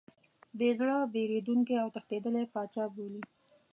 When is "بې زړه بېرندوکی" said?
0.57-1.75